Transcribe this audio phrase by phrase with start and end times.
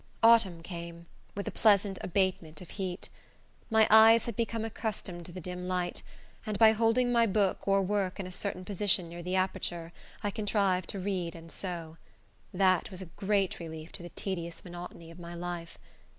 [0.23, 1.05] Autumn came,
[1.35, 3.09] with a pleasant abatement of heat.
[3.69, 6.01] My eyes had become accustomed to the dim light,
[6.43, 9.93] and by holding my book or work in a certain position near the aperture
[10.23, 11.97] I contrived to read and sew.
[12.51, 15.77] That was a great relief to the tedious monotony of my life.